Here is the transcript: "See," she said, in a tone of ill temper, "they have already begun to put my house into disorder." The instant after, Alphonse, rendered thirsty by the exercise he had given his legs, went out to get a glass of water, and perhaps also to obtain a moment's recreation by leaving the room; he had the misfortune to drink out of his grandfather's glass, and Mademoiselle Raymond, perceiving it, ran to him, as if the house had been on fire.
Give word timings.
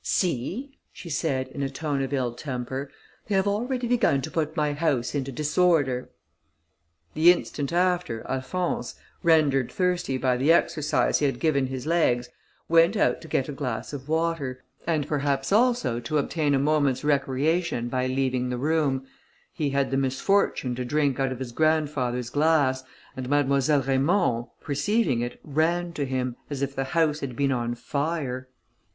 "See," 0.03 0.79
she 0.91 1.11
said, 1.11 1.49
in 1.49 1.61
a 1.61 1.69
tone 1.69 2.01
of 2.01 2.11
ill 2.11 2.33
temper, 2.33 2.89
"they 3.27 3.35
have 3.35 3.45
already 3.47 3.85
begun 3.87 4.19
to 4.23 4.31
put 4.31 4.57
my 4.57 4.73
house 4.73 5.13
into 5.13 5.31
disorder." 5.31 6.09
The 7.13 7.31
instant 7.31 7.71
after, 7.71 8.25
Alphonse, 8.27 8.95
rendered 9.21 9.71
thirsty 9.71 10.17
by 10.17 10.37
the 10.37 10.51
exercise 10.51 11.19
he 11.19 11.27
had 11.27 11.39
given 11.39 11.67
his 11.67 11.85
legs, 11.85 12.29
went 12.67 12.97
out 12.97 13.21
to 13.21 13.27
get 13.27 13.47
a 13.47 13.51
glass 13.51 13.93
of 13.93 14.09
water, 14.09 14.63
and 14.87 15.07
perhaps 15.07 15.51
also 15.51 15.99
to 15.99 16.17
obtain 16.17 16.55
a 16.55 16.57
moment's 16.57 17.03
recreation 17.03 17.87
by 17.87 18.07
leaving 18.07 18.49
the 18.49 18.57
room; 18.57 19.05
he 19.53 19.69
had 19.69 19.91
the 19.91 19.97
misfortune 19.97 20.73
to 20.73 20.83
drink 20.83 21.19
out 21.19 21.31
of 21.31 21.37
his 21.37 21.51
grandfather's 21.51 22.31
glass, 22.31 22.83
and 23.15 23.29
Mademoiselle 23.29 23.83
Raymond, 23.83 24.45
perceiving 24.61 25.21
it, 25.21 25.39
ran 25.43 25.93
to 25.93 26.05
him, 26.05 26.37
as 26.49 26.63
if 26.63 26.75
the 26.75 26.85
house 26.85 27.19
had 27.19 27.35
been 27.35 27.51
on 27.51 27.75
fire. 27.75 28.47